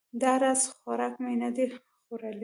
دا 0.21 0.31
راز 0.41 0.61
خوراک 0.77 1.13
مې 1.23 1.33
نه 1.41 1.49
ده 1.55 1.65
خوړلی 2.03 2.39